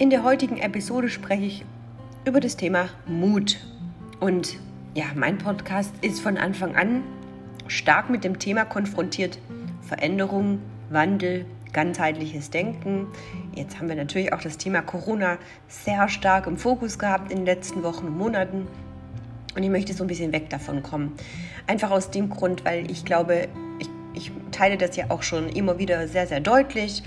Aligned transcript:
In 0.00 0.10
der 0.10 0.22
heutigen 0.22 0.58
Episode 0.58 1.08
spreche 1.08 1.42
ich 1.42 1.64
über 2.24 2.38
das 2.38 2.56
Thema 2.56 2.88
Mut. 3.06 3.58
Und 4.20 4.56
ja, 4.94 5.06
mein 5.16 5.38
Podcast 5.38 5.92
ist 6.02 6.20
von 6.20 6.38
Anfang 6.38 6.76
an 6.76 7.02
stark 7.66 8.08
mit 8.08 8.22
dem 8.22 8.38
Thema 8.38 8.64
konfrontiert. 8.64 9.40
Veränderung, 9.82 10.60
Wandel, 10.88 11.46
ganzheitliches 11.72 12.50
Denken. 12.50 13.08
Jetzt 13.56 13.80
haben 13.80 13.88
wir 13.88 13.96
natürlich 13.96 14.32
auch 14.32 14.40
das 14.40 14.56
Thema 14.56 14.82
Corona 14.82 15.36
sehr 15.66 16.08
stark 16.08 16.46
im 16.46 16.58
Fokus 16.58 17.00
gehabt 17.00 17.32
in 17.32 17.38
den 17.38 17.46
letzten 17.46 17.82
Wochen 17.82 18.06
und 18.06 18.16
Monaten. 18.16 18.68
Und 19.56 19.62
ich 19.64 19.70
möchte 19.70 19.94
so 19.94 20.04
ein 20.04 20.06
bisschen 20.06 20.30
weg 20.30 20.48
davon 20.48 20.84
kommen. 20.84 21.14
Einfach 21.66 21.90
aus 21.90 22.12
dem 22.12 22.30
Grund, 22.30 22.64
weil 22.64 22.88
ich 22.88 23.04
glaube, 23.04 23.48
ich, 23.80 23.90
ich 24.14 24.30
teile 24.52 24.76
das 24.76 24.94
ja 24.94 25.06
auch 25.08 25.24
schon 25.24 25.48
immer 25.48 25.80
wieder 25.80 26.06
sehr, 26.06 26.28
sehr 26.28 26.38
deutlich 26.38 27.02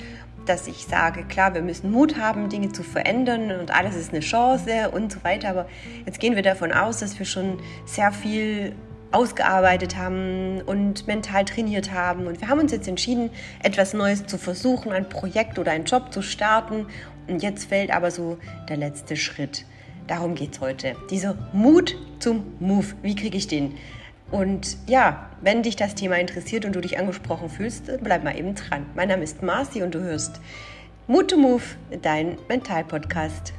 dass 0.46 0.68
ich 0.68 0.86
sage, 0.86 1.24
klar, 1.24 1.54
wir 1.54 1.62
müssen 1.62 1.92
Mut 1.92 2.18
haben, 2.18 2.50
Dinge 2.50 2.72
zu 2.72 2.84
verändern 2.84 3.52
und 3.60 3.72
alles 3.72 3.96
ist 3.96 4.12
eine 4.12 4.22
Chance 4.22 4.90
und 4.92 5.12
so 5.12 5.24
weiter. 5.24 5.50
Aber 5.50 5.68
jetzt 6.06 6.20
gehen 6.20 6.36
wir 6.36 6.44
davon 6.44 6.72
aus, 6.72 7.00
dass 7.00 7.18
wir 7.20 7.26
schon 7.26 7.60
sehr 7.86 8.12
viel 8.12 8.74
ausgearbeitet 9.12 9.98
haben 9.98 10.62
und 10.62 11.06
mental 11.08 11.46
trainiert 11.46 11.92
haben. 11.92 12.28
Und 12.28 12.40
wir 12.42 12.48
haben 12.48 12.60
uns 12.60 12.72
jetzt 12.72 12.88
entschieden, 12.88 13.30
etwas 13.62 13.94
Neues 13.94 14.26
zu 14.26 14.38
versuchen, 14.38 14.92
ein 14.92 15.10
Projekt 15.10 15.60
oder 15.60 15.72
einen 15.72 15.86
Job 15.86 16.14
zu 16.14 16.22
starten. 16.22 16.88
Und 17.28 17.44
jetzt 17.44 17.66
fällt 17.66 17.92
aber 17.92 18.12
so 18.12 18.38
der 18.70 18.78
letzte 18.78 19.16
Schritt. 19.16 19.66
Darum 20.08 20.36
geht 20.36 20.54
es 20.54 20.62
heute. 20.62 20.96
Dieser 21.10 21.38
Mut 21.54 21.96
zum 22.20 22.44
Move. 22.60 22.88
Wie 23.02 23.16
kriege 23.16 23.38
ich 23.38 23.48
den? 23.48 23.74
Und 24.32 24.78
ja, 24.88 25.30
wenn 25.42 25.62
dich 25.62 25.76
das 25.76 25.94
Thema 25.94 26.18
interessiert 26.18 26.64
und 26.64 26.74
du 26.74 26.80
dich 26.80 26.98
angesprochen 26.98 27.50
fühlst, 27.50 27.92
bleib 28.02 28.24
mal 28.24 28.38
eben 28.38 28.56
dran. 28.56 28.86
Mein 28.96 29.10
Name 29.10 29.24
ist 29.24 29.44
Marci 29.44 29.84
und 29.84 29.94
du 29.94 30.00
hörst 30.00 30.40
Mut 31.08 31.30
to 31.30 31.38
Move, 31.38 31.64
dein 32.02 32.38
Mental-Podcast. 32.48 33.52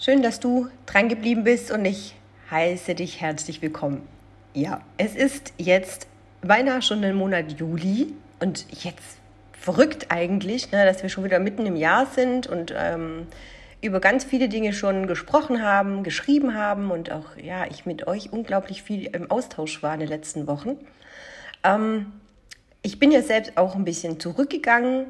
Schön, 0.00 0.22
dass 0.22 0.40
du 0.40 0.66
dran 0.86 1.08
geblieben 1.08 1.44
bist 1.44 1.70
und 1.70 1.84
ich 1.84 2.16
heiße 2.50 2.96
dich 2.96 3.20
herzlich 3.20 3.62
willkommen. 3.62 4.02
Ja, 4.52 4.80
es 4.96 5.14
ist 5.14 5.52
jetzt 5.56 6.08
beinahe 6.42 6.82
schon 6.82 7.00
der 7.00 7.14
Monat 7.14 7.60
Juli 7.60 8.12
und 8.40 8.66
jetzt 8.82 9.18
verrückt 9.52 10.06
eigentlich, 10.08 10.72
ne, 10.72 10.84
dass 10.84 11.04
wir 11.04 11.10
schon 11.10 11.22
wieder 11.22 11.38
mitten 11.38 11.64
im 11.66 11.76
Jahr 11.76 12.06
sind 12.06 12.48
und 12.48 12.74
ähm, 12.76 13.28
über 13.82 14.00
ganz 14.00 14.24
viele 14.24 14.48
Dinge 14.48 14.72
schon 14.72 15.06
gesprochen 15.06 15.62
haben, 15.62 16.02
geschrieben 16.02 16.54
haben 16.54 16.90
und 16.90 17.10
auch 17.10 17.36
ja, 17.42 17.66
ich 17.66 17.86
mit 17.86 18.06
euch 18.06 18.32
unglaublich 18.32 18.82
viel 18.82 19.06
im 19.06 19.30
Austausch 19.30 19.82
war 19.82 19.94
in 19.94 20.00
den 20.00 20.08
letzten 20.08 20.46
Wochen. 20.46 20.76
Ähm, 21.64 22.12
ich 22.82 22.98
bin 22.98 23.10
ja 23.10 23.22
selbst 23.22 23.56
auch 23.56 23.74
ein 23.74 23.84
bisschen 23.84 24.20
zurückgegangen. 24.20 25.06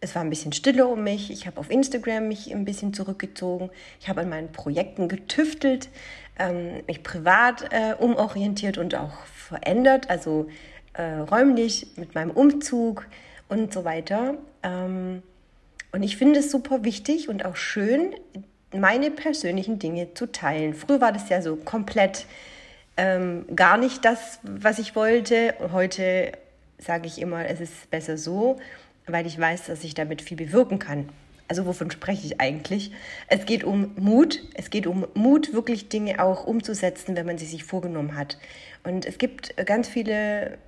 Es 0.00 0.14
war 0.14 0.22
ein 0.22 0.30
bisschen 0.30 0.52
stiller 0.52 0.88
um 0.88 1.04
mich. 1.04 1.30
Ich 1.30 1.46
habe 1.46 1.58
auf 1.58 1.70
Instagram 1.70 2.28
mich 2.28 2.54
ein 2.54 2.64
bisschen 2.64 2.94
zurückgezogen. 2.94 3.70
Ich 4.00 4.08
habe 4.08 4.22
an 4.22 4.30
meinen 4.30 4.52
Projekten 4.52 5.08
getüftelt, 5.08 5.90
ähm, 6.38 6.82
mich 6.86 7.02
privat 7.02 7.72
äh, 7.72 7.94
umorientiert 7.98 8.78
und 8.78 8.94
auch 8.94 9.24
verändert, 9.26 10.08
also 10.08 10.48
äh, 10.94 11.02
räumlich 11.02 11.88
mit 11.96 12.14
meinem 12.14 12.30
Umzug 12.30 13.06
und 13.48 13.72
so 13.72 13.84
weiter. 13.84 14.34
Ähm, 14.62 15.22
und 15.92 16.02
ich 16.02 16.16
finde 16.16 16.40
es 16.40 16.50
super 16.50 16.84
wichtig 16.84 17.28
und 17.28 17.44
auch 17.44 17.56
schön, 17.56 18.14
meine 18.72 19.10
persönlichen 19.10 19.78
Dinge 19.78 20.14
zu 20.14 20.26
teilen. 20.26 20.74
Früher 20.74 21.00
war 21.00 21.12
das 21.12 21.28
ja 21.28 21.42
so 21.42 21.56
komplett 21.56 22.26
ähm, 22.96 23.44
gar 23.54 23.76
nicht 23.76 24.04
das, 24.04 24.38
was 24.42 24.78
ich 24.78 24.94
wollte. 24.94 25.54
Heute 25.72 26.32
sage 26.78 27.06
ich 27.06 27.20
immer, 27.20 27.46
es 27.46 27.60
ist 27.60 27.90
besser 27.90 28.16
so, 28.16 28.58
weil 29.06 29.26
ich 29.26 29.38
weiß, 29.38 29.66
dass 29.66 29.82
ich 29.82 29.94
damit 29.94 30.22
viel 30.22 30.36
bewirken 30.36 30.78
kann. 30.78 31.08
Also 31.48 31.66
wovon 31.66 31.90
spreche 31.90 32.26
ich 32.26 32.40
eigentlich? 32.40 32.92
Es 33.26 33.44
geht 33.44 33.64
um 33.64 33.90
Mut. 33.96 34.40
Es 34.54 34.70
geht 34.70 34.86
um 34.86 35.06
Mut, 35.14 35.52
wirklich 35.52 35.88
Dinge 35.88 36.22
auch 36.22 36.46
umzusetzen, 36.46 37.16
wenn 37.16 37.26
man 37.26 37.38
sie 37.38 37.46
sich 37.46 37.64
vorgenommen 37.64 38.16
hat. 38.16 38.38
Und 38.84 39.04
es 39.04 39.18
gibt 39.18 39.56
ganz 39.66 39.88
viele 39.88 40.58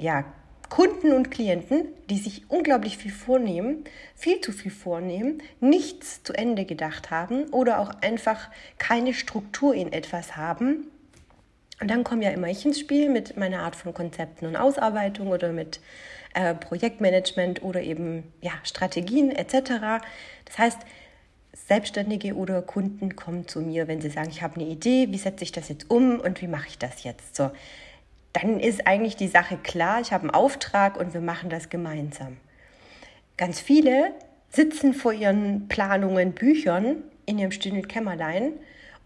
ja, 0.00 0.24
Kunden 0.70 1.12
und 1.12 1.30
Klienten, 1.30 1.88
die 2.08 2.16
sich 2.16 2.44
unglaublich 2.48 2.96
viel 2.96 3.10
vornehmen, 3.10 3.84
viel 4.14 4.40
zu 4.40 4.52
viel 4.52 4.70
vornehmen, 4.70 5.42
nichts 5.60 6.22
zu 6.22 6.32
Ende 6.32 6.64
gedacht 6.64 7.10
haben 7.10 7.48
oder 7.50 7.80
auch 7.80 7.90
einfach 8.00 8.48
keine 8.78 9.12
Struktur 9.12 9.74
in 9.74 9.92
etwas 9.92 10.36
haben. 10.36 10.86
Und 11.80 11.90
dann 11.90 12.04
komme 12.04 12.24
ja 12.24 12.30
immer 12.30 12.48
ich 12.48 12.64
ins 12.64 12.78
Spiel 12.78 13.10
mit 13.10 13.36
meiner 13.36 13.60
Art 13.60 13.74
von 13.74 13.92
Konzepten 13.92 14.46
und 14.46 14.56
Ausarbeitung 14.56 15.28
oder 15.28 15.52
mit 15.52 15.80
äh, 16.34 16.54
Projektmanagement 16.54 17.62
oder 17.62 17.82
eben 17.82 18.32
ja, 18.40 18.52
Strategien 18.62 19.32
etc. 19.32 20.02
Das 20.44 20.58
heißt, 20.58 20.78
Selbstständige 21.52 22.34
oder 22.34 22.62
Kunden 22.62 23.16
kommen 23.16 23.48
zu 23.48 23.60
mir, 23.60 23.88
wenn 23.88 24.00
sie 24.00 24.10
sagen, 24.10 24.30
ich 24.30 24.42
habe 24.42 24.60
eine 24.60 24.70
Idee, 24.70 25.08
wie 25.10 25.18
setze 25.18 25.42
ich 25.42 25.52
das 25.52 25.68
jetzt 25.68 25.90
um 25.90 26.20
und 26.20 26.40
wie 26.40 26.46
mache 26.46 26.68
ich 26.68 26.78
das 26.78 27.02
jetzt? 27.02 27.34
So, 27.34 27.50
dann 28.32 28.60
ist 28.60 28.86
eigentlich 28.86 29.16
die 29.16 29.28
Sache 29.28 29.56
klar, 29.56 30.00
ich 30.00 30.12
habe 30.12 30.24
einen 30.24 30.30
Auftrag 30.30 30.98
und 30.98 31.14
wir 31.14 31.20
machen 31.20 31.50
das 31.50 31.68
gemeinsam. 31.68 32.36
Ganz 33.36 33.60
viele 33.60 34.12
sitzen 34.50 34.94
vor 34.94 35.12
ihren 35.12 35.68
Planungen, 35.68 36.32
Büchern 36.32 37.02
in 37.26 37.38
ihrem 37.38 37.52
stillen 37.52 37.88
Kämmerlein 37.88 38.52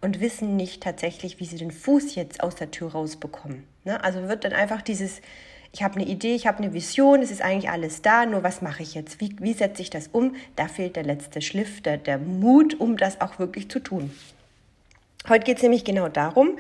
und 0.01 0.21
wissen 0.21 0.57
nicht 0.57 0.83
tatsächlich, 0.83 1.41
wie 1.41 1.47
sie 1.47 1.57
den 1.57 1.71
Fuß 1.71 2.15
jetzt 2.15 2.43
aus 2.43 2.55
der 2.57 2.71
Tür 2.71 2.93
rausbekommen. 2.93 3.65
Ne? 3.85 4.03
Also 4.03 4.29
wird 4.29 4.45
dann 4.45 4.53
einfach 4.53 4.83
dieses, 4.83 5.21
ich 5.73 5.83
habe 5.83 5.97
eine 5.97 6.06
Idee, 6.06 6.35
ich 6.35 6.47
habe 6.47 6.59
eine 6.59 6.75
Vision, 6.75 7.23
es 7.23 7.31
ist 7.31 7.43
eigentlich 7.43 7.71
alles 7.71 8.03
da, 8.03 8.27
nur 8.27 8.43
was 8.43 8.61
mache 8.62 8.83
ich 8.83 8.95
jetzt? 8.95 9.21
Wie, 9.21 9.35
wie 9.41 9.55
setze 9.55 9.83
ich 9.83 9.91
das 9.91 10.09
um? 10.09 10.37
Da 10.56 10.69
fehlt 10.69 10.97
der 10.97 11.05
letzte 11.05 11.41
Schliff, 11.41 11.81
der, 11.83 11.97
der 11.97 12.19
Mut, 12.19 12.79
um 12.79 12.97
das 12.97 13.21
auch 13.21 13.39
wirklich 13.39 13.71
zu 13.71 13.81
tun. 13.81 14.12
Heute 15.29 15.45
geht 15.45 15.56
es 15.56 15.62
nämlich 15.62 15.85
genau 15.85 16.09
darum, 16.09 16.59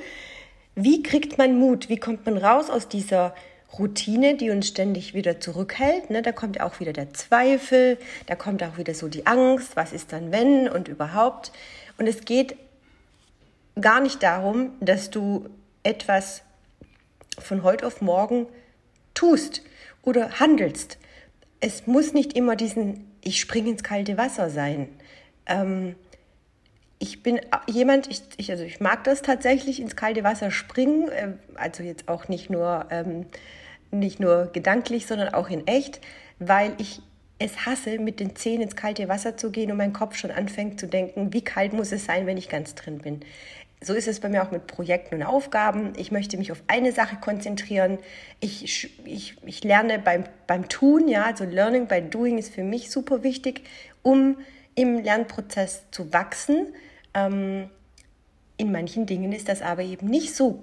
wie 0.74 1.02
kriegt 1.02 1.38
man 1.38 1.58
Mut? 1.58 1.88
Wie 1.88 1.98
kommt 1.98 2.26
man 2.26 2.36
raus 2.36 2.70
aus 2.70 2.88
dieser 2.88 3.34
Routine, 3.78 4.36
die 4.36 4.50
uns 4.50 4.68
ständig 4.68 5.14
wieder 5.14 5.40
zurückhält? 5.40 6.10
Ne? 6.10 6.22
Da 6.22 6.32
kommt 6.32 6.60
auch 6.60 6.80
wieder 6.80 6.92
der 6.92 7.12
Zweifel, 7.12 7.98
da 8.26 8.34
kommt 8.34 8.62
auch 8.62 8.78
wieder 8.78 8.94
so 8.94 9.08
die 9.08 9.26
Angst, 9.26 9.76
was 9.76 9.92
ist 9.92 10.12
dann 10.12 10.32
wenn 10.32 10.68
und 10.68 10.88
überhaupt. 10.88 11.52
Und 11.98 12.06
es 12.06 12.24
geht 12.24 12.56
gar 13.80 14.00
nicht 14.00 14.22
darum, 14.22 14.72
dass 14.80 15.10
du 15.10 15.48
etwas 15.82 16.42
von 17.38 17.62
heute 17.62 17.86
auf 17.86 18.00
morgen 18.00 18.46
tust 19.14 19.62
oder 20.02 20.40
handelst. 20.40 20.98
Es 21.60 21.86
muss 21.86 22.12
nicht 22.12 22.34
immer 22.34 22.56
diesen 22.56 23.10
Ich 23.22 23.40
springe 23.40 23.70
ins 23.70 23.82
kalte 23.82 24.18
Wasser 24.18 24.50
sein. 24.50 24.88
Ähm, 25.46 25.94
ich 27.04 27.22
bin 27.22 27.38
jemand, 27.66 28.10
ich, 28.10 28.22
ich, 28.38 28.50
also 28.50 28.64
ich 28.64 28.80
mag 28.80 29.04
das 29.04 29.20
tatsächlich 29.20 29.78
ins 29.78 29.94
kalte 29.94 30.24
Wasser 30.24 30.50
springen, 30.50 31.10
äh, 31.10 31.32
also 31.54 31.82
jetzt 31.82 32.08
auch 32.08 32.28
nicht 32.28 32.48
nur, 32.48 32.86
ähm, 32.90 33.26
nicht 33.90 34.20
nur 34.20 34.46
gedanklich, 34.52 35.06
sondern 35.06 35.34
auch 35.34 35.50
in 35.50 35.66
echt, 35.66 36.00
weil 36.38 36.72
ich 36.78 37.02
es 37.38 37.66
hasse, 37.66 37.98
mit 37.98 38.20
den 38.20 38.34
Zehen 38.36 38.62
ins 38.62 38.74
kalte 38.74 39.06
Wasser 39.08 39.36
zu 39.36 39.50
gehen 39.50 39.70
und 39.70 39.76
mein 39.76 39.92
Kopf 39.92 40.16
schon 40.16 40.30
anfängt 40.30 40.80
zu 40.80 40.86
denken, 40.86 41.34
wie 41.34 41.42
kalt 41.42 41.74
muss 41.74 41.92
es 41.92 42.06
sein, 42.06 42.26
wenn 42.26 42.38
ich 42.38 42.48
ganz 42.48 42.74
drin 42.74 42.98
bin. 43.00 43.20
So 43.82 43.92
ist 43.92 44.08
es 44.08 44.20
bei 44.20 44.30
mir 44.30 44.42
auch 44.42 44.50
mit 44.50 44.66
Projekten 44.66 45.16
und 45.16 45.24
Aufgaben. 45.24 45.92
Ich 45.98 46.10
möchte 46.10 46.38
mich 46.38 46.52
auf 46.52 46.62
eine 46.68 46.92
Sache 46.92 47.16
konzentrieren. 47.16 47.98
Ich, 48.40 48.88
ich, 49.04 49.36
ich 49.44 49.62
lerne 49.62 49.98
beim, 49.98 50.24
beim 50.46 50.70
Tun, 50.70 51.06
ja, 51.08 51.24
also 51.24 51.44
Learning 51.44 51.86
by 51.86 52.00
Doing 52.00 52.38
ist 52.38 52.54
für 52.54 52.64
mich 52.64 52.90
super 52.90 53.22
wichtig, 53.22 53.62
um 54.02 54.38
im 54.74 55.02
Lernprozess 55.02 55.82
zu 55.90 56.14
wachsen 56.14 56.68
ähm, 57.14 57.70
in 58.56 58.72
manchen 58.72 59.06
Dingen 59.06 59.32
ist 59.32 59.48
das 59.48 59.62
aber 59.62 59.82
eben 59.82 60.06
nicht 60.08 60.34
so 60.34 60.62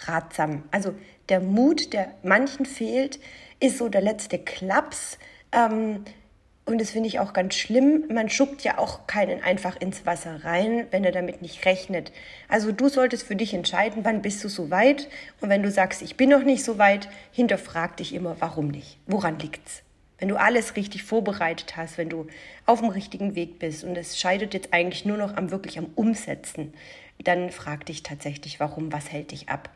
ratsam. 0.00 0.62
Also 0.70 0.94
der 1.28 1.40
Mut, 1.40 1.92
der 1.92 2.12
manchen 2.22 2.66
fehlt, 2.66 3.18
ist 3.60 3.78
so 3.78 3.88
der 3.88 4.00
letzte 4.00 4.38
Klaps. 4.38 5.18
Ähm, 5.52 6.04
und 6.64 6.80
das 6.80 6.90
finde 6.90 7.08
ich 7.08 7.20
auch 7.20 7.32
ganz 7.32 7.54
schlimm. 7.54 8.04
Man 8.12 8.28
schuckt 8.28 8.64
ja 8.64 8.78
auch 8.78 9.06
keinen 9.06 9.42
einfach 9.42 9.76
ins 9.76 10.04
Wasser 10.04 10.44
rein, 10.44 10.86
wenn 10.90 11.04
er 11.04 11.12
damit 11.12 11.40
nicht 11.40 11.64
rechnet. 11.64 12.10
Also 12.48 12.72
du 12.72 12.88
solltest 12.88 13.24
für 13.24 13.36
dich 13.36 13.54
entscheiden, 13.54 14.04
wann 14.04 14.20
bist 14.20 14.42
du 14.42 14.48
so 14.48 14.70
weit. 14.70 15.08
Und 15.40 15.48
wenn 15.48 15.62
du 15.62 15.70
sagst, 15.70 16.02
ich 16.02 16.16
bin 16.16 16.28
noch 16.28 16.42
nicht 16.42 16.64
so 16.64 16.76
weit, 16.78 17.08
hinterfrag 17.30 17.96
dich 17.96 18.12
immer, 18.14 18.36
warum 18.40 18.68
nicht? 18.68 18.98
Woran 19.06 19.38
liegt's? 19.38 19.85
Wenn 20.18 20.28
du 20.28 20.36
alles 20.36 20.76
richtig 20.76 21.02
vorbereitet 21.04 21.76
hast, 21.76 21.98
wenn 21.98 22.08
du 22.08 22.26
auf 22.64 22.80
dem 22.80 22.88
richtigen 22.88 23.34
Weg 23.34 23.58
bist 23.58 23.84
und 23.84 23.96
es 23.96 24.18
scheidet 24.18 24.54
jetzt 24.54 24.72
eigentlich 24.72 25.04
nur 25.04 25.16
noch 25.16 25.36
am 25.36 25.50
wirklich 25.50 25.78
am 25.78 25.88
Umsetzen, 25.94 26.72
dann 27.22 27.50
frag 27.50 27.86
dich 27.86 28.02
tatsächlich, 28.02 28.60
warum, 28.60 28.92
was 28.92 29.10
hält 29.10 29.32
dich 29.32 29.48
ab? 29.48 29.70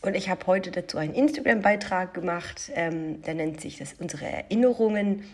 Und 0.00 0.14
ich 0.14 0.28
habe 0.28 0.46
heute 0.46 0.70
dazu 0.70 0.96
einen 0.96 1.14
Instagram-Beitrag 1.14 2.14
gemacht, 2.14 2.70
ähm, 2.74 3.20
der 3.22 3.34
nennt 3.34 3.60
sich 3.60 3.78
das 3.78 3.94
unsere 3.98 4.26
Erinnerungen 4.26 5.24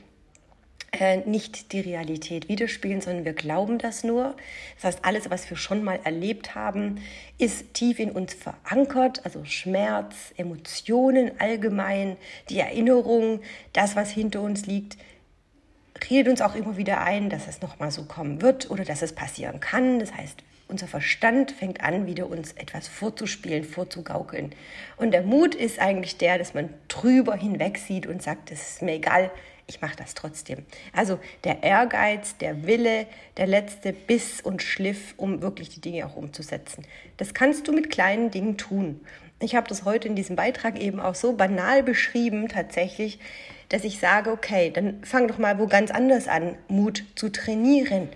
äh, 1.01 1.19
nicht 1.29 1.73
die 1.73 1.81
Realität 1.81 2.49
widerspiegeln, 2.49 3.01
sondern 3.01 3.25
wir 3.25 3.33
glauben 3.33 3.79
das 3.79 4.05
nur. 4.05 4.37
Das 4.77 4.85
heißt, 4.85 5.05
alles, 5.05 5.31
was 5.31 5.49
wir 5.51 5.57
schon 5.57 5.83
mal 5.83 5.99
erlebt 6.05 6.55
haben, 6.55 7.01
ist 7.39 7.75
tief 7.75 7.99
in 7.99 8.11
uns 8.11 8.35
verankert, 8.35 9.25
also 9.25 9.45
Schmerz, 9.45 10.33
Emotionen 10.37 11.33
allgemein, 11.39 12.17
die 12.49 12.59
Erinnerung, 12.59 13.41
das, 13.73 13.97
was 13.97 14.11
hinter 14.11 14.41
uns 14.41 14.67
liegt, 14.67 14.97
redet 16.11 16.29
uns 16.31 16.41
auch 16.41 16.55
immer 16.55 16.77
wieder 16.77 17.01
ein, 17.01 17.31
dass 17.31 17.49
es 17.49 17.61
nochmal 17.61 17.91
so 17.91 18.05
kommen 18.05 18.43
wird 18.43 18.71
oder 18.71 18.85
dass 18.85 19.03
es 19.03 19.13
passieren 19.13 19.61
kann. 19.61 19.99
Das 19.99 20.15
heißt, 20.15 20.43
unser 20.69 20.87
Verstand 20.87 21.51
fängt 21.51 21.83
an, 21.83 22.07
wieder 22.07 22.29
uns 22.29 22.53
etwas 22.53 22.89
vorzuspielen, 22.89 23.65
vorzugaukeln. 23.65 24.55
Und 24.97 25.11
der 25.11 25.23
Mut 25.23 25.55
ist 25.55 25.79
eigentlich 25.79 26.17
der, 26.17 26.39
dass 26.39 26.55
man 26.55 26.71
drüber 26.89 27.37
hinweg 27.37 27.79
sieht 27.79 28.07
und 28.07 28.23
sagt, 28.23 28.51
es 28.51 28.71
ist 28.71 28.83
mir 28.83 28.95
egal, 28.95 29.31
ich 29.67 29.81
mache 29.81 29.97
das 29.97 30.15
trotzdem. 30.15 30.65
Also 30.93 31.19
der 31.45 31.63
Ehrgeiz, 31.63 32.37
der 32.37 32.67
Wille, 32.67 33.07
der 33.37 33.47
letzte 33.47 33.93
Biss 33.93 34.41
und 34.41 34.63
Schliff, 34.63 35.15
um 35.17 35.41
wirklich 35.43 35.71
die 35.71 35.81
Dinge 35.81 36.07
auch 36.07 36.17
umzusetzen. 36.17 36.85
Das 37.17 37.35
kannst 37.35 37.67
du 37.67 37.73
mit 37.73 37.91
kleinen 37.91 38.31
Dingen 38.31 38.59
tun. 38.59 39.01
Ich 39.41 39.55
habe 39.55 39.69
das 39.69 39.85
heute 39.85 40.09
in 40.09 40.17
diesem 40.17 40.37
Beitrag 40.37 40.81
eben 40.81 41.01
auch 41.01 41.15
so 41.15 41.33
banal 41.35 41.83
beschrieben, 41.83 42.49
tatsächlich, 42.49 43.19
dass 43.69 43.85
ich 43.85 43.99
sage, 43.99 44.31
okay, 44.31 44.71
dann 44.71 45.03
fang 45.03 45.29
doch 45.29 45.39
mal 45.39 45.59
wo 45.59 45.67
ganz 45.67 45.91
anders 45.91 46.29
an, 46.29 46.57
Mut 46.69 47.05
zu 47.15 47.31
trainieren. 47.31 48.09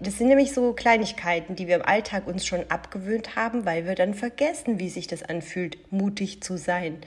Das 0.00 0.18
sind 0.18 0.28
nämlich 0.28 0.52
so 0.52 0.74
Kleinigkeiten, 0.74 1.56
die 1.56 1.66
wir 1.66 1.76
im 1.76 1.82
Alltag 1.82 2.26
uns 2.26 2.44
schon 2.44 2.70
abgewöhnt 2.70 3.36
haben, 3.36 3.64
weil 3.64 3.86
wir 3.86 3.94
dann 3.94 4.12
vergessen, 4.12 4.78
wie 4.78 4.90
sich 4.90 5.06
das 5.06 5.22
anfühlt, 5.22 5.90
mutig 5.90 6.42
zu 6.42 6.58
sein. 6.58 6.98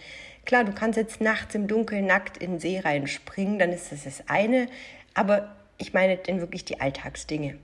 Klar, 0.45 0.63
du 0.63 0.73
kannst 0.73 0.97
jetzt 0.97 1.21
nachts 1.21 1.55
im 1.55 1.67
Dunkeln 1.67 2.05
nackt 2.05 2.37
in 2.37 2.51
den 2.51 2.59
See 2.59 2.79
reinspringen, 2.79 3.59
dann 3.59 3.71
ist 3.71 3.91
das 3.91 4.03
das 4.03 4.27
eine, 4.27 4.67
aber 5.13 5.55
ich 5.77 5.93
meine 5.93 6.17
denn 6.17 6.39
wirklich 6.39 6.65
die 6.65 6.79
Alltagsdinge. 6.79 7.57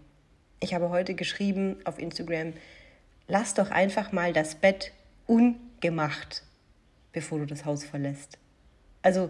Ich 0.60 0.74
habe 0.74 0.90
heute 0.90 1.14
geschrieben 1.14 1.78
auf 1.84 2.00
Instagram, 2.00 2.54
lass 3.28 3.54
doch 3.54 3.72
einfach 3.72 4.12
mal 4.12 4.34
das 4.34 4.56
Bett 4.56 4.92
ungemacht, 5.28 6.44
bevor 7.14 7.40
du 7.40 7.46
das 7.46 7.66
Haus 7.66 7.84
verlässt. 7.84 8.38
Also, 9.02 9.30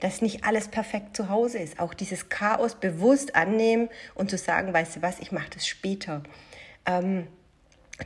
dass 0.00 0.22
nicht 0.22 0.44
alles 0.44 0.68
perfekt 0.68 1.16
zu 1.16 1.28
Hause 1.28 1.58
ist. 1.58 1.80
Auch 1.80 1.94
dieses 1.94 2.28
Chaos 2.28 2.74
bewusst 2.74 3.34
annehmen 3.34 3.88
und 4.14 4.30
zu 4.30 4.38
sagen, 4.38 4.72
weißt 4.72 4.96
du 4.96 5.02
was, 5.02 5.18
ich 5.18 5.32
mache 5.32 5.50
das 5.50 5.66
später. 5.66 6.22
Ähm, 6.86 7.26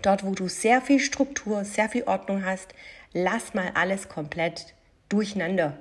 dort, 0.00 0.24
wo 0.24 0.34
du 0.34 0.48
sehr 0.48 0.80
viel 0.80 1.00
Struktur, 1.00 1.64
sehr 1.64 1.88
viel 1.88 2.04
Ordnung 2.04 2.44
hast, 2.44 2.74
lass 3.12 3.54
mal 3.54 3.72
alles 3.74 4.08
komplett 4.08 4.74
durcheinander. 5.08 5.76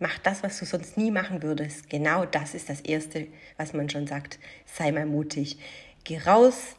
Mach 0.00 0.18
das, 0.18 0.42
was 0.42 0.58
du 0.58 0.64
sonst 0.64 0.96
nie 0.96 1.10
machen 1.10 1.42
würdest. 1.42 1.90
Genau 1.90 2.24
das 2.24 2.54
ist 2.54 2.68
das 2.68 2.80
Erste, 2.80 3.26
was 3.56 3.72
man 3.72 3.88
schon 3.88 4.06
sagt. 4.06 4.38
Sei 4.66 4.90
mal 4.92 5.06
mutig. 5.06 5.58
Geh 6.04 6.18
raus, 6.18 6.76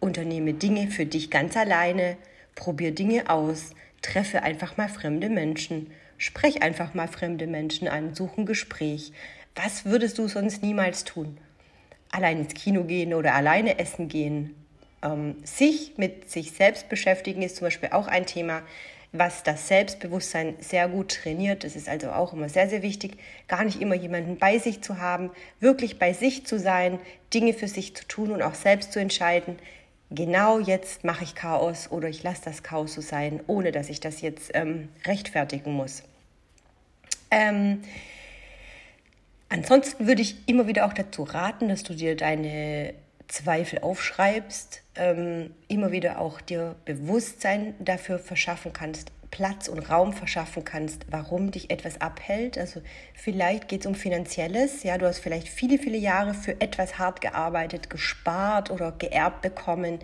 unternehme 0.00 0.54
Dinge 0.54 0.90
für 0.90 1.06
dich 1.06 1.30
ganz 1.30 1.56
alleine, 1.56 2.16
probier 2.54 2.94
Dinge 2.94 3.28
aus, 3.28 3.70
treffe 4.00 4.42
einfach 4.42 4.76
mal 4.76 4.88
fremde 4.88 5.28
Menschen 5.28 5.90
Sprech 6.22 6.62
einfach 6.62 6.94
mal 6.94 7.08
fremde 7.08 7.48
Menschen 7.48 7.88
an, 7.88 8.14
such 8.14 8.38
ein 8.38 8.46
Gespräch. 8.46 9.12
Was 9.56 9.86
würdest 9.86 10.18
du 10.18 10.28
sonst 10.28 10.62
niemals 10.62 11.02
tun? 11.02 11.36
Allein 12.12 12.38
ins 12.38 12.54
Kino 12.54 12.84
gehen 12.84 13.12
oder 13.12 13.34
alleine 13.34 13.80
essen 13.80 14.06
gehen. 14.06 14.54
Ähm, 15.02 15.36
sich 15.44 15.94
mit 15.96 16.30
sich 16.30 16.52
selbst 16.52 16.88
beschäftigen 16.88 17.42
ist 17.42 17.56
zum 17.56 17.66
Beispiel 17.66 17.90
auch 17.92 18.06
ein 18.06 18.26
Thema, 18.26 18.62
was 19.12 19.42
das 19.42 19.68
Selbstbewusstsein 19.68 20.54
sehr 20.60 20.88
gut 20.88 21.20
trainiert. 21.22 21.64
Das 21.64 21.76
ist 21.76 21.88
also 21.88 22.10
auch 22.10 22.32
immer 22.32 22.48
sehr, 22.48 22.68
sehr 22.68 22.82
wichtig, 22.82 23.18
gar 23.46 23.64
nicht 23.64 23.80
immer 23.80 23.94
jemanden 23.94 24.38
bei 24.38 24.58
sich 24.58 24.80
zu 24.80 24.98
haben, 24.98 25.30
wirklich 25.60 25.98
bei 25.98 26.14
sich 26.14 26.46
zu 26.46 26.58
sein, 26.58 26.98
Dinge 27.34 27.52
für 27.52 27.68
sich 27.68 27.94
zu 27.94 28.06
tun 28.06 28.32
und 28.32 28.42
auch 28.42 28.54
selbst 28.54 28.92
zu 28.92 29.00
entscheiden, 29.00 29.58
genau 30.10 30.58
jetzt 30.58 31.04
mache 31.04 31.24
ich 31.24 31.34
Chaos 31.34 31.90
oder 31.90 32.08
ich 32.08 32.22
lasse 32.22 32.42
das 32.44 32.62
Chaos 32.62 32.94
so 32.94 33.00
sein, 33.00 33.40
ohne 33.46 33.72
dass 33.72 33.88
ich 33.88 34.00
das 34.00 34.20
jetzt 34.22 34.50
ähm, 34.54 34.88
rechtfertigen 35.06 35.72
muss. 35.72 36.02
Ähm, 37.30 37.82
ansonsten 39.48 40.06
würde 40.06 40.22
ich 40.22 40.36
immer 40.46 40.66
wieder 40.66 40.86
auch 40.86 40.92
dazu 40.92 41.22
raten, 41.22 41.68
dass 41.68 41.82
du 41.82 41.94
dir 41.94 42.16
deine 42.16 42.94
Zweifel 43.32 43.78
aufschreibst, 43.78 44.82
ähm, 44.94 45.54
immer 45.66 45.90
wieder 45.90 46.20
auch 46.20 46.40
dir 46.42 46.76
Bewusstsein 46.84 47.74
dafür 47.78 48.18
verschaffen 48.18 48.74
kannst, 48.74 49.10
Platz 49.30 49.68
und 49.68 49.78
Raum 49.78 50.12
verschaffen 50.12 50.64
kannst, 50.64 51.06
warum 51.10 51.50
dich 51.50 51.70
etwas 51.70 52.00
abhält. 52.02 52.58
Also 52.58 52.82
vielleicht 53.14 53.66
geht 53.68 53.80
es 53.80 53.86
um 53.86 53.94
finanzielles, 53.94 54.82
ja, 54.82 54.98
du 54.98 55.06
hast 55.06 55.20
vielleicht 55.20 55.48
viele, 55.48 55.78
viele 55.78 55.96
Jahre 55.96 56.34
für 56.34 56.60
etwas 56.60 56.98
hart 56.98 57.22
gearbeitet, 57.22 57.88
gespart 57.88 58.70
oder 58.70 58.92
geerbt 58.92 59.40
bekommen, 59.40 59.98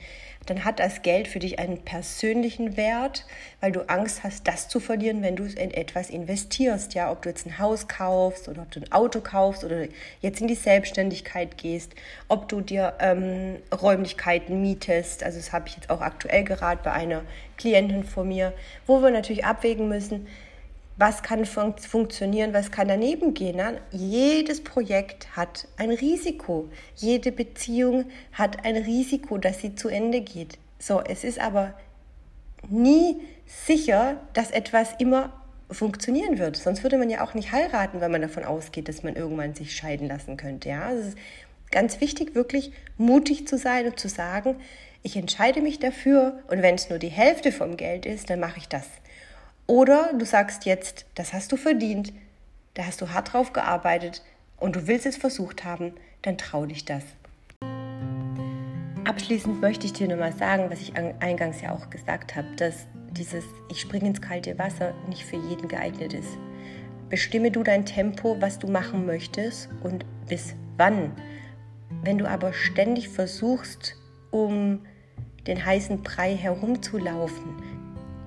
dann 0.49 0.65
hat 0.65 0.79
das 0.79 1.03
Geld 1.03 1.29
für 1.29 1.39
dich 1.39 1.59
einen 1.59 1.79
persönlichen 1.79 2.77
Wert, 2.77 3.27
weil 3.61 3.73
du 3.73 3.89
Angst 3.89 4.25
hast, 4.25 4.49
das 4.49 4.69
zu 4.69 4.81
verlieren, 4.81 5.23
wenn 5.23 5.37
du 5.37 5.45
in 5.45 5.71
etwas 5.71 6.09
investierst. 6.09 6.95
Ja, 6.95 7.11
ob 7.11 7.23
du 7.23 7.29
jetzt 7.29 7.47
ein 7.47 7.59
Haus 7.59 7.87
kaufst 7.87 8.49
oder 8.49 8.62
ob 8.62 8.71
du 8.71 8.81
ein 8.81 8.91
Auto 8.93 9.21
kaufst 9.21 9.65
oder 9.65 9.87
jetzt 10.21 10.41
in 10.41 10.49
die 10.49 10.55
Selbstständigkeit 10.55 11.59
gehst, 11.59 11.93
ob 12.29 12.49
du 12.49 12.61
dir 12.61 12.95
ähm, 13.00 13.56
Räumlichkeiten 13.73 14.62
mietest. 14.62 15.23
Also 15.23 15.39
das 15.39 15.53
habe 15.53 15.69
ich 15.69 15.77
jetzt 15.77 15.91
auch 15.91 16.00
aktuell 16.00 16.45
gerade 16.45 16.81
bei 16.83 16.93
einer 16.93 17.23
Klientin 17.59 18.05
von 18.05 18.29
mir, 18.29 18.55
wo 18.87 19.03
wir 19.03 19.11
natürlich 19.11 19.45
abwägen 19.45 19.89
müssen, 19.89 20.27
was 20.99 21.23
kann 21.23 21.47
fun 21.47 21.75
funktionieren, 21.79 22.53
was 22.53 22.73
kann 22.73 22.89
daneben 22.89 23.33
gehen. 23.33 23.56
Ne? 23.56 23.81
Jedes 23.93 24.62
Projekt 24.62 25.37
hat 25.37 25.69
ein 25.77 25.91
Risiko. 25.91 26.69
Jede 26.97 27.31
Beziehung 27.31 28.06
hat 28.33 28.65
ein 28.65 28.77
Risiko, 28.77 29.39
dass 29.39 29.61
sie 29.61 29.77
zu 29.77 29.89
Ende 29.89 30.21
geht. 30.21 30.59
So, 30.81 31.00
es 31.00 31.23
ist 31.23 31.39
aber 31.39 31.75
nie 32.69 33.21
sicher, 33.47 34.17
dass 34.33 34.50
etwas 34.50 34.95
immer 34.99 35.33
funktionieren 35.71 36.39
wird. 36.39 36.56
Sonst 36.56 36.83
würde 36.83 36.99
man 36.99 37.11
ja 37.11 37.23
auch 37.23 37.35
nicht 37.35 37.53
heiraten, 37.53 38.00
wenn 38.00 38.11
man 38.11 38.23
davon 38.23 38.45
ausgeht, 38.45 38.89
dass 38.89 39.05
man 39.05 39.15
irgendwann 39.15 39.55
sich 39.55 39.77
scheiden 39.77 40.09
lassen 40.09 40.37
könnte. 40.37 40.69
Ja, 40.71 40.91
es 40.93 41.09
ist 41.09 41.19
ganz 41.71 42.00
wichtig, 42.00 42.35
wirklich 42.35 42.73
mutig 42.97 43.47
zu 43.47 43.56
sein 43.56 43.87
und 43.87 44.00
zu 44.00 44.09
sagen, 44.09 44.56
ich 45.03 45.17
entscheide 45.17 45.61
mich 45.61 45.79
dafür 45.79 46.43
und 46.49 46.62
wenn 46.62 46.75
es 46.75 46.91
nur 46.91 46.99
die 46.99 47.09
Hälfte 47.09 47.53
vom 47.53 47.77
Geld 47.77 48.05
ist, 48.05 48.31
dann 48.31 48.41
mache 48.41 48.59
ich 48.59 48.69
das. 48.69 48.87
Oder 49.70 50.15
du 50.15 50.25
sagst 50.25 50.65
jetzt, 50.65 51.05
das 51.15 51.35
hast 51.35 51.53
du 51.53 51.59
verdient, 51.59 52.15
da 52.73 52.87
hast 52.87 53.03
du 53.03 53.11
hart 53.11 53.35
drauf 53.35 53.53
gearbeitet 53.53 54.23
und 54.56 54.75
du 54.75 54.87
willst 54.87 55.05
es 55.05 55.19
versucht 55.19 55.62
haben, 55.62 55.93
dann 56.23 56.38
trau 56.38 56.65
dich 56.65 56.87
das. 56.87 57.03
Abschließend 59.05 59.61
möchte 59.61 59.85
ich 59.85 59.93
dir 59.93 60.09
nochmal 60.09 60.32
sagen, 60.32 60.70
was 60.70 60.81
ich 60.81 60.97
eingangs 60.97 61.61
ja 61.61 61.75
auch 61.75 61.91
gesagt 61.91 62.35
habe, 62.35 62.49
dass 62.56 62.87
dieses 63.11 63.44
Ich 63.70 63.82
springe 63.82 64.06
ins 64.09 64.23
kalte 64.23 64.59
Wasser 64.59 64.94
nicht 65.06 65.26
für 65.26 65.37
jeden 65.37 65.69
geeignet 65.69 66.14
ist. 66.14 66.38
Bestimme 67.11 67.50
du 67.50 67.62
dein 67.62 67.85
Tempo, 67.85 68.41
was 68.41 68.59
du 68.59 68.69
machen 68.69 69.05
möchtest 69.05 69.69
und 69.82 70.06
bis 70.29 70.55
wann. 70.79 71.12
Wenn 72.02 72.16
du 72.16 72.26
aber 72.26 72.54
ständig 72.54 73.11
versuchst, 73.11 73.97
um 74.31 74.81
den 75.47 75.62
heißen 75.62 76.02
Brei 76.02 76.35
herumzulaufen, 76.35 77.77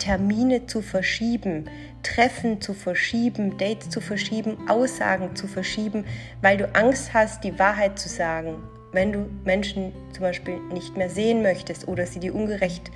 Termine 0.01 0.65
zu 0.65 0.81
verschieben, 0.81 1.69
Treffen 2.01 2.59
zu 2.59 2.73
verschieben, 2.73 3.59
Dates 3.59 3.91
zu 3.91 4.01
verschieben, 4.01 4.57
Aussagen 4.67 5.35
zu 5.35 5.47
verschieben, 5.47 6.05
weil 6.41 6.57
du 6.57 6.73
Angst 6.73 7.13
hast, 7.13 7.43
die 7.43 7.59
Wahrheit 7.59 7.99
zu 7.99 8.09
sagen. 8.09 8.55
Wenn 8.91 9.11
du 9.11 9.29
Menschen 9.45 9.93
zum 10.11 10.23
Beispiel 10.23 10.57
nicht 10.73 10.97
mehr 10.97 11.09
sehen 11.09 11.43
möchtest 11.43 11.87
oder 11.87 12.07
sie 12.07 12.19
dir 12.19 12.33
ungerecht 12.33 12.89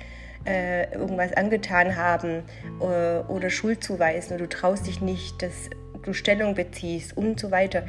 äh, 0.46 0.92
irgendwas 0.92 1.32
angetan 1.32 1.94
haben 1.94 2.42
äh, 2.80 3.18
oder 3.28 3.50
Schuld 3.50 3.84
zuweisen 3.84 4.34
oder 4.34 4.44
du 4.44 4.48
traust 4.48 4.88
dich 4.88 5.00
nicht, 5.00 5.40
dass 5.42 5.70
du 6.02 6.12
Stellung 6.12 6.56
beziehst 6.56 7.16
und 7.16 7.38
so 7.38 7.52
weiter. 7.52 7.86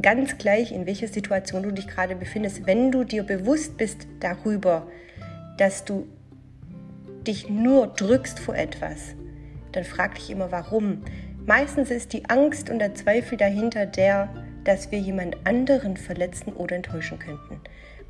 Ganz 0.00 0.38
gleich, 0.38 0.72
in 0.72 0.86
welcher 0.86 1.08
Situation 1.08 1.64
du 1.64 1.70
dich 1.70 1.86
gerade 1.86 2.16
befindest, 2.16 2.66
wenn 2.66 2.90
du 2.90 3.04
dir 3.04 3.24
bewusst 3.24 3.76
bist 3.76 4.06
darüber, 4.20 4.86
dass 5.58 5.84
du 5.84 6.06
dich 7.24 7.48
nur 7.48 7.88
drückst 7.88 8.38
vor 8.38 8.54
etwas, 8.54 9.14
dann 9.72 9.84
frag 9.84 10.14
dich 10.14 10.30
immer 10.30 10.52
warum. 10.52 11.02
Meistens 11.46 11.90
ist 11.90 12.12
die 12.12 12.28
Angst 12.30 12.70
und 12.70 12.78
der 12.78 12.94
Zweifel 12.94 13.36
dahinter 13.36 13.86
der, 13.86 14.28
dass 14.64 14.90
wir 14.90 14.98
jemand 14.98 15.36
anderen 15.44 15.96
verletzen 15.96 16.52
oder 16.52 16.76
enttäuschen 16.76 17.18
könnten. 17.18 17.60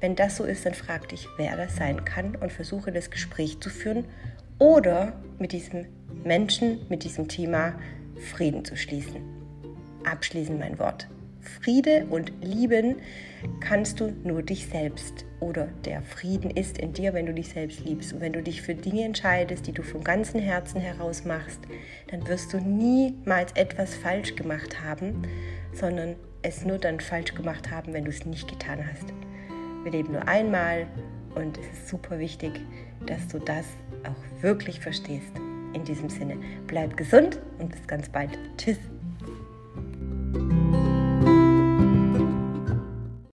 Wenn 0.00 0.16
das 0.16 0.36
so 0.36 0.44
ist, 0.44 0.66
dann 0.66 0.74
frag 0.74 1.08
dich, 1.08 1.28
wer 1.36 1.56
das 1.56 1.76
sein 1.76 2.04
kann 2.04 2.36
und 2.36 2.52
versuche 2.52 2.92
das 2.92 3.10
Gespräch 3.10 3.60
zu 3.60 3.70
führen 3.70 4.04
oder 4.58 5.14
mit 5.38 5.52
diesem 5.52 5.86
Menschen, 6.22 6.86
mit 6.88 7.04
diesem 7.04 7.28
Thema 7.28 7.74
Frieden 8.32 8.64
zu 8.64 8.76
schließen. 8.76 9.16
Abschließend 10.04 10.60
mein 10.60 10.78
Wort. 10.78 11.08
Friede 11.44 12.06
und 12.10 12.32
lieben 12.42 12.96
kannst 13.60 14.00
du 14.00 14.12
nur 14.24 14.42
dich 14.42 14.66
selbst. 14.66 15.24
Oder 15.40 15.68
der 15.84 16.02
Frieden 16.02 16.50
ist 16.50 16.78
in 16.78 16.92
dir, 16.92 17.14
wenn 17.14 17.26
du 17.26 17.34
dich 17.34 17.50
selbst 17.50 17.84
liebst. 17.84 18.12
Und 18.12 18.20
wenn 18.20 18.32
du 18.32 18.42
dich 18.42 18.62
für 18.62 18.74
Dinge 18.74 19.04
entscheidest, 19.04 19.66
die 19.66 19.72
du 19.72 19.82
vom 19.82 20.02
ganzen 20.02 20.40
Herzen 20.40 20.80
heraus 20.80 21.24
machst, 21.24 21.60
dann 22.08 22.26
wirst 22.26 22.52
du 22.52 22.58
niemals 22.58 23.52
etwas 23.52 23.94
falsch 23.94 24.36
gemacht 24.36 24.82
haben, 24.82 25.22
sondern 25.72 26.16
es 26.42 26.64
nur 26.64 26.78
dann 26.78 27.00
falsch 27.00 27.34
gemacht 27.34 27.70
haben, 27.70 27.92
wenn 27.92 28.04
du 28.04 28.10
es 28.10 28.24
nicht 28.24 28.48
getan 28.48 28.78
hast. 28.90 29.12
Wir 29.82 29.92
leben 29.92 30.12
nur 30.12 30.26
einmal 30.26 30.86
und 31.34 31.58
es 31.58 31.66
ist 31.66 31.88
super 31.88 32.18
wichtig, 32.18 32.60
dass 33.06 33.28
du 33.28 33.38
das 33.38 33.66
auch 34.04 34.42
wirklich 34.42 34.80
verstehst. 34.80 35.32
In 35.74 35.84
diesem 35.84 36.08
Sinne, 36.08 36.38
bleib 36.66 36.96
gesund 36.96 37.40
und 37.58 37.70
bis 37.72 37.86
ganz 37.86 38.08
bald. 38.08 38.38
Tschüss. 38.56 38.78